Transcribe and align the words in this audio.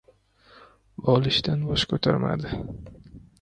Bolishdan 1.09 1.67
bosh 1.67 1.85
ko‘tarmadi. 1.93 2.59